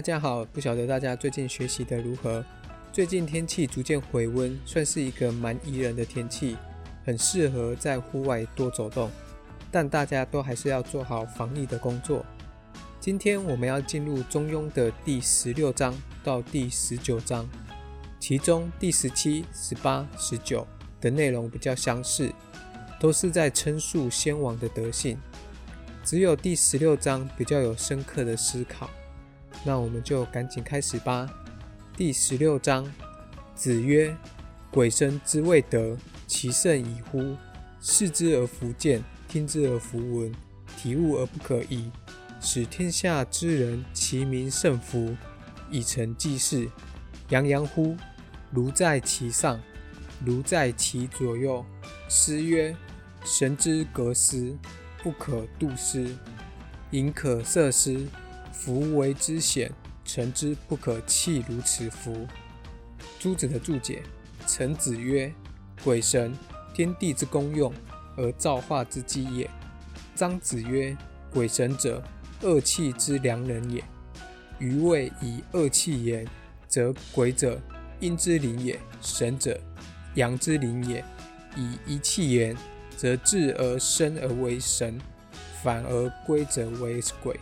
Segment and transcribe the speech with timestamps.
[0.00, 0.42] 大家好！
[0.46, 2.42] 不晓得大家最近学习的如何？
[2.90, 6.56] 最近天气逐渐回温，算是一个蛮宜人的天气，
[7.04, 9.10] 很适合在户外多走动。
[9.70, 12.24] 但大家都还是要做好防疫的工作。
[12.98, 17.46] 今天我们要进入《中庸》的第十六章到第十九章，
[18.18, 20.66] 其中第十七、十八、十九
[20.98, 22.32] 的内容比较相似，
[22.98, 25.18] 都是在称述先王的德性，
[26.02, 28.88] 只有第十六章比较有深刻的思考。
[29.62, 31.28] 那我们就赶紧开始吧。
[31.94, 32.90] 第十六章，
[33.54, 34.16] 子曰
[34.72, 35.96] ：“鬼神之谓德，
[36.26, 37.36] 其甚矣乎！
[37.78, 40.32] 视之而弗见，听之而弗闻，
[40.78, 41.90] 体悟而不可移，
[42.40, 45.14] 使天下之人其民甚服，
[45.70, 46.66] 以成济世。
[47.28, 47.94] 洋洋乎！
[48.50, 49.60] 如在其上，
[50.24, 51.62] 如在其左右。”
[52.08, 52.74] 诗曰
[53.26, 54.56] ：“神之格斯，
[55.02, 56.16] 不可度思，
[56.92, 58.06] 盈可塞思。”
[58.52, 59.70] 夫为之险，
[60.04, 62.26] 臣之不可弃如此夫。
[63.18, 64.02] 朱子的注解：
[64.46, 65.32] 臣子曰：
[65.84, 66.32] 鬼神，
[66.74, 67.72] 天地之功用
[68.16, 69.48] 而造化之基也。
[70.14, 70.96] 张子曰：
[71.32, 72.02] 鬼神者，
[72.42, 73.82] 恶气之良人也。
[74.58, 76.26] 余谓以恶气言，
[76.68, 77.58] 则鬼者，
[78.00, 79.58] 阴之灵也；神者，
[80.14, 81.04] 阳之灵也。
[81.56, 82.56] 以一气言，
[82.96, 85.00] 则智而生而为神，
[85.62, 87.38] 反而归则为鬼。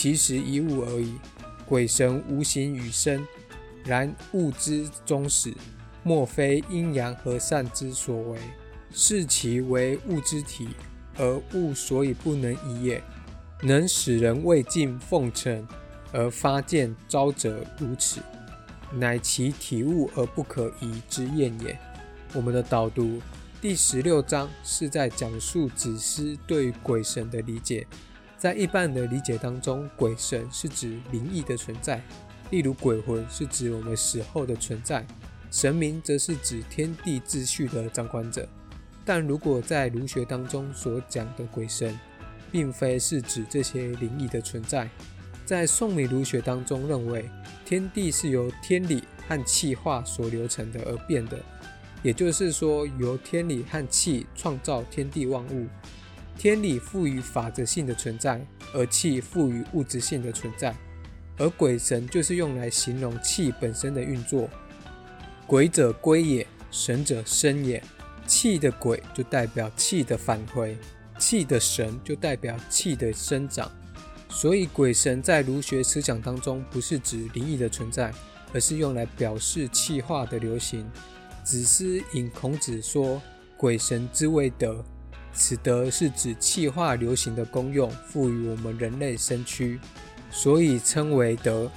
[0.00, 1.14] 其实一物而已，
[1.66, 3.26] 鬼神无形与生，
[3.84, 5.52] 然物之终始，
[6.04, 8.38] 莫非阴阳和善之所为，
[8.92, 10.68] 视其为物之体，
[11.16, 13.02] 而物所以不能移也。
[13.60, 15.66] 能使人未尽奉承
[16.12, 18.20] 而发见招者如此，
[18.92, 21.76] 乃其体物而不可移之验也。
[22.34, 23.20] 我们的导读
[23.60, 27.84] 第十六章是在讲述子思对鬼神的理解。
[28.38, 32.00] 在一般的理解当中，鬼神是指灵异的存在，
[32.50, 35.04] 例如鬼魂是指我们死后的存在，
[35.50, 38.48] 神明则是指天地秩序的掌管者。
[39.04, 41.98] 但如果在儒学当中所讲的鬼神，
[42.52, 44.88] 并非是指这些灵异的存在。
[45.44, 47.28] 在宋理儒学当中认为，
[47.64, 51.40] 天地是由天理和气化所流成的而变的，
[52.04, 55.66] 也就是说，由天理和气创造天地万物。
[56.38, 58.40] 天理赋予法则性的存在，
[58.72, 60.72] 而气赋予物质性的存在，
[61.36, 64.48] 而鬼神就是用来形容气本身的运作。
[65.48, 67.82] 鬼者归也，神者生也。
[68.24, 70.76] 气的鬼就代表气的返回，
[71.18, 73.68] 气的神就代表气的生长。
[74.28, 78.12] 所以鬼神在儒学思想当中不是指灵异的存在，
[78.52, 80.88] 而是用来表示气化的流行。
[81.42, 83.20] 子思引孔子说
[83.56, 84.84] ：“鬼神之谓德。”
[85.38, 89.78] 此德是指气化流行的功用，赋予我们人类身躯，
[90.32, 91.70] 所以称为德。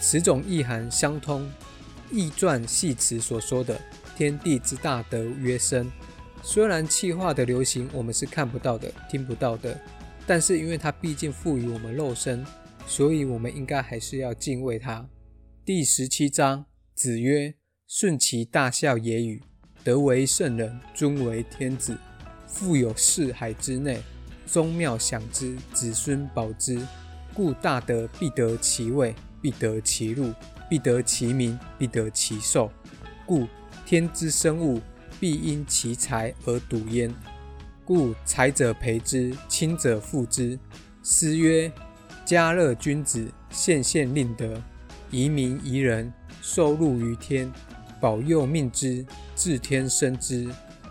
[0.00, 1.42] 此种意涵相通，
[2.12, 3.78] 《易传》系辞所说的
[4.16, 5.90] “天地之大德曰生”。
[6.44, 9.78] 虽然气化的流行我们是看不到的、听不到的，
[10.24, 12.46] 但是因为它毕竟赋予我们肉身，
[12.86, 15.04] 所以我们应该还是要敬畏它。
[15.64, 17.56] 第十七章，子曰
[17.88, 19.42] ：“顺其大孝也与？
[19.82, 21.98] 德为圣人，尊为天子。”
[22.48, 24.00] 富有四海之内，
[24.46, 26.80] 宗庙享之，子孙保之，
[27.34, 30.32] 故大德必得其位，必得其禄，
[30.68, 32.72] 必得其名，必得其寿。
[33.24, 33.46] 故
[33.86, 34.80] 天之生物，
[35.20, 37.14] 必因其才而笃焉。
[37.84, 40.58] 故才者培之，亲者富之。
[41.02, 41.70] 诗曰
[42.24, 44.60] ：“家乐君子，献献令德，
[45.10, 47.50] 移民宜人，受禄于天，
[48.00, 49.06] 保佑命之，
[49.36, 50.48] 治天生之。”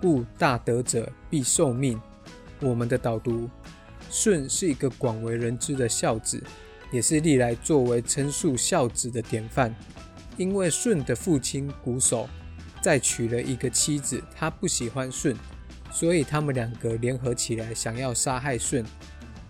[0.00, 2.00] 故大德者必受命。
[2.60, 3.48] 我们的导读，
[4.10, 6.42] 舜是一个广为人知的孝子，
[6.90, 9.74] 也是历来作为称述孝子的典范。
[10.36, 12.26] 因为舜的父亲瞽叟
[12.80, 15.36] 再娶了一个妻子，他不喜欢舜，
[15.92, 18.84] 所以他们两个联合起来想要杀害舜。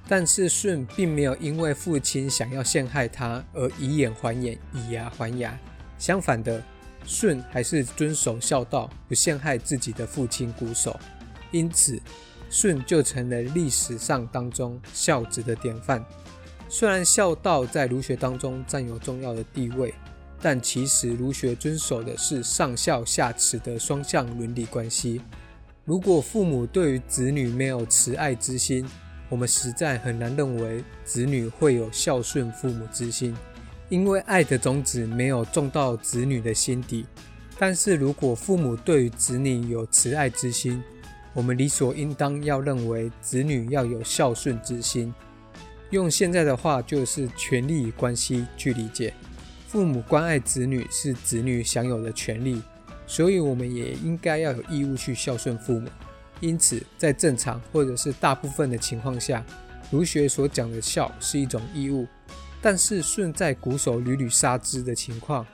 [0.08, 5.58] 但是舜并没有因为父亲想要陷害他而以眼还眼，以牙还牙。
[5.98, 6.62] 相反的。
[7.04, 10.94] 舜还是遵守孝道，不陷害自己的父亲瞽叟，
[11.50, 12.00] 因此
[12.50, 16.04] 舜就成了历史上当中孝子的典范。
[16.68, 19.94] 虽然孝道在儒学当中占有重要的地位，
[20.40, 25.20] 但其实儒学遵守的是上孝下慈的双向伦理关系。
[25.84, 28.86] 如果父母对于子女没有慈爱之心，
[29.30, 33.34] 我们实在很难认为子女会有孝顺父母之心。
[33.88, 37.06] 因为爱的种子没有种到子女的心底，
[37.58, 40.82] 但是如果父母对于子女有慈爱之心，
[41.32, 45.12] 我们理所应当要认为子女要有孝顺之心。
[45.90, 49.14] 用现在的话就是权力关系去理解。
[49.68, 52.62] 父母关爱子女是子女享有的权利，
[53.06, 55.88] 所以我们也应该要有义务去孝顺父母。
[56.40, 59.42] 因此，在正常或者是大部分的情况下，
[59.90, 62.06] 儒学所讲的孝是一种义务。
[62.60, 65.46] 但是舜在古手屡屡杀之的情况，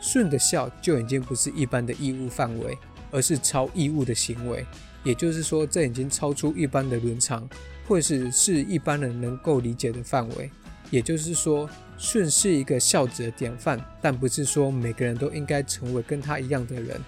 [0.00, 2.76] 舜的孝就已经不是一般的义务范围，
[3.10, 4.64] 而是超义务的行为。
[5.04, 7.48] 也就是说，这已经超出一般的伦常，
[7.86, 10.50] 或是是一般人能够理解的范围。
[10.90, 11.68] 也就是说。
[11.98, 17.00] 舜是一个孝子的典范，但不是说每个人都应该成为跟他一样的人，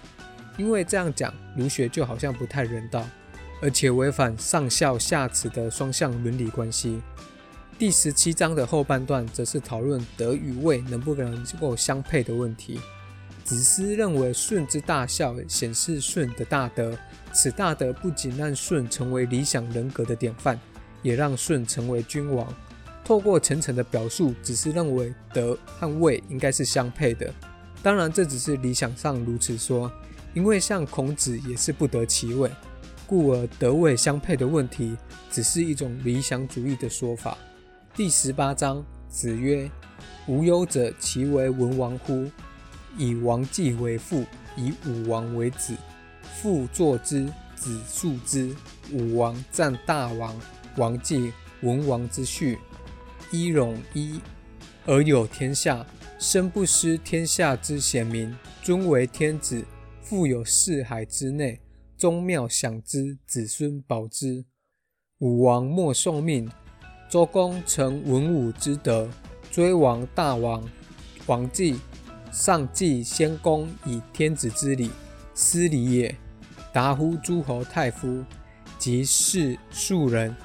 [0.57, 3.05] 因为这样讲儒学就好像不太人道，
[3.61, 7.01] 而且违反上孝下慈的双向伦理关系。
[7.77, 12.79] 第十七章的后半段则是讨论德与位能不能够相配的问题。
[13.43, 16.97] 子思认为舜之大孝显示舜的大德，
[17.33, 20.57] 此大德不仅让舜成为理想人格的典范，
[21.01, 22.47] 也让舜成为君王。
[23.03, 27.31] 透过层层的表述，只是认为德和位应该是相配的。
[27.83, 29.91] 当然，这只是理想上如此说，
[30.33, 32.49] 因为像孔子也是不得其位，
[33.05, 34.95] 故而德位相配的问题
[35.29, 37.37] 只是一种理想主义的说法。
[37.95, 39.71] 第十八章，子曰
[40.27, 42.29] ：“无忧者，其为文王乎？
[42.97, 44.25] 以王继为父，
[44.57, 45.73] 以武王为子。
[46.21, 47.25] 父作之，
[47.55, 48.53] 子述之。
[48.91, 50.37] 武王战大王，
[50.75, 51.31] 王继
[51.61, 52.59] 文王之序。”
[53.31, 54.19] 一荣一，
[54.85, 55.87] 而有天下，
[56.19, 59.63] 生不失天下之贤明，尊为天子，
[60.01, 61.61] 富有四海之内，
[61.95, 64.43] 宗庙享之，子孙保之。
[65.19, 66.51] 武王莫受命，
[67.09, 69.07] 周公成文武之德，
[69.51, 70.63] 追王大王，
[71.27, 71.79] 王继
[72.31, 74.89] 上继先公以天子之礼，
[75.33, 76.15] 斯礼也。
[76.73, 78.23] 达乎诸侯太夫，
[78.77, 80.35] 及士庶人。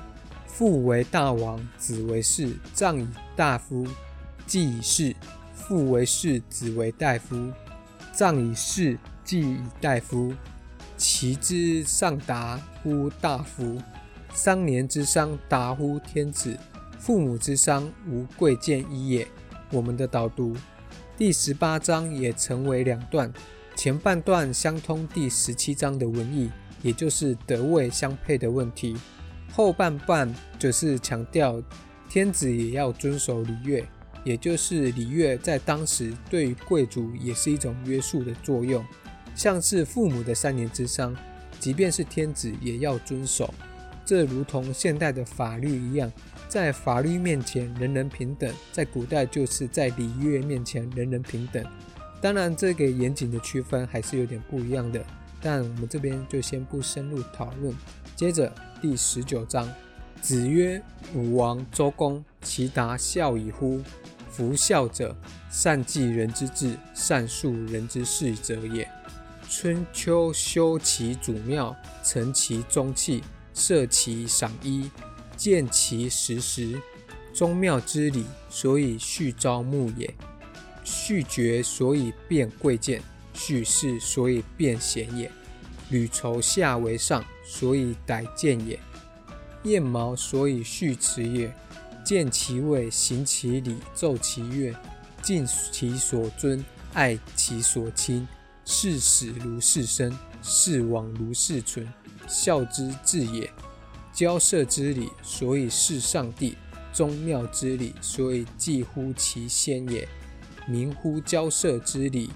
[0.47, 3.85] 父为大王，子为士，葬以大夫；
[4.47, 5.17] 祭以士，
[5.55, 7.51] 父为士，子为大夫，
[8.13, 10.33] 葬以士，祭以大夫。
[10.97, 13.81] 其之上达乎大夫，
[14.33, 16.57] 三年之丧达乎天子。
[16.99, 19.27] 父母之丧，无贵贱一也。
[19.71, 20.55] 我们的导读
[21.17, 23.33] 第十八章也成为两段，
[23.75, 26.51] 前半段相通第十七章的文意，
[26.83, 28.97] 也就是德位相配的问题。
[29.53, 31.63] 后半段则是强调
[32.09, 33.89] 天子也要遵守礼乐，
[34.23, 38.85] 也就是礼乐在当时对于贵族也是一种约束的作用，
[39.35, 41.17] 像是父母的三年之丧，
[41.59, 43.53] 即便是天子也要遵守。
[44.11, 46.13] 这如同现代的法律一样，
[46.49, 51.65] 在法律面前人人平等，在古代就是在礼乐面前人人平等。
[52.21, 55.01] 当然，这个严谨的区分还是有点不一样的，
[55.41, 57.73] 但我们这边就先不深入讨论。
[58.17, 58.53] 接着
[58.83, 59.73] 第十九章，
[60.21, 60.83] 子曰
[61.15, 63.81] ：“武王、周公，其达孝矣乎？
[64.29, 65.17] 夫孝者，
[65.53, 68.91] 善继人之志，善述人之事者也。
[69.49, 73.23] 春秋修其祖庙，成其宗器，
[73.61, 74.91] 设其赏衣，
[75.37, 76.81] 见其实时。
[77.35, 80.09] 宗庙之礼，所以序朝暮也；
[80.83, 83.01] 序爵，所以变贵贱；
[83.35, 85.31] 序事，所以变贤也。”
[85.91, 88.79] 履绸下为上，所以逮见也；
[89.65, 91.53] 燕毛，所以序辞也。
[92.03, 94.75] 见其位，行其礼，奏其乐，
[95.23, 98.27] 敬其所尊，爱其所亲。
[98.65, 101.87] 视死如视生，视亡如视存，
[102.31, 103.53] 孝之至也。
[104.13, 106.55] 交涉之礼，所以事上帝；
[106.93, 110.09] 宗庙之礼，所以祭乎其先也。
[110.67, 112.31] 民乎交涉之礼，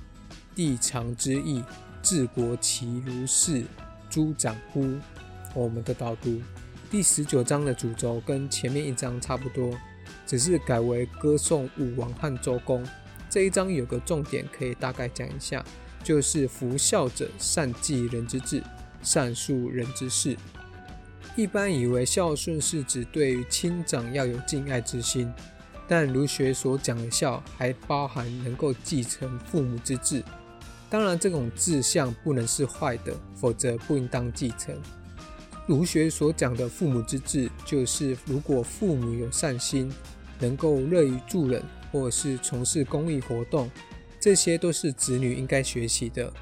[0.54, 1.62] 地常之意。
[2.02, 3.64] 治国其如是，
[4.10, 4.98] 诸长乎？
[5.54, 6.40] 我们的导读
[6.90, 9.74] 第十九章的主轴跟前面一章差不多，
[10.26, 12.84] 只是改为歌颂武王和周公。
[13.30, 15.64] 这一章有个重点可以大概讲一下，
[16.02, 18.62] 就是服孝者善继人之志，
[19.04, 20.36] 善述人之事。
[21.36, 25.32] 一般以为孝顺是指对于亲长要有敬爱之心，
[25.86, 30.22] 但儒学所讲的孝还包含能够继承父母之志。
[30.88, 34.76] 当然，这种志向不能是坏的，否则不应当继承。
[35.66, 39.92] 儒学所讲的父母之志，就是如果父母有善心，
[40.38, 43.68] 能够乐于助人，或是从事公益活动，
[44.20, 46.32] 这些都是子女应该学习的。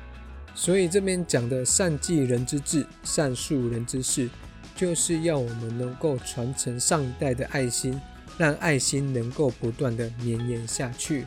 [0.54, 4.28] 所以这边讲的善继人之志，善述人之事，
[4.76, 7.98] 就是要我们能够传承上一代的爱心，
[8.38, 11.24] 让爱心能够不断的绵延下去。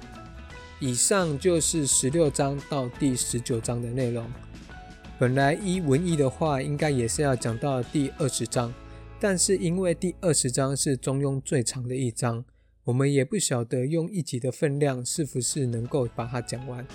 [0.79, 4.29] 以上就是十六章到第十九章的内容。
[5.17, 8.73] 本来依文艺的话，应该也是要讲到第二十章，
[9.19, 12.43] 但是因为第二十章是中庸最长的一章，
[12.83, 16.85] 我们也不晓得用一集的分量是不是能够把它讲完。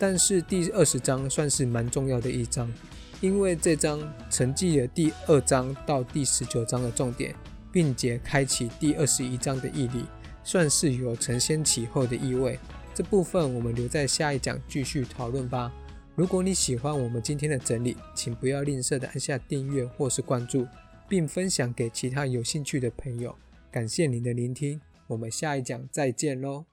[0.00, 2.72] 但是第二十章算是蛮重要的一章，
[3.20, 7.34] 因为这章承继了第二章到第十九章的重点，
[7.70, 10.06] 并且开启第二十一章的毅力，
[10.42, 12.58] 算是有承先启后的意味。
[12.94, 15.70] 这部分我们留在下一讲继续讨论吧。
[16.16, 20.66] 如果你喜欢我们今天的整理，请不要吝啬的按下订阅或是关注，
[21.10, 23.36] 并分享给其他有兴趣的朋友。
[23.70, 26.64] 感谢您的聆听，我们下一讲再见喽。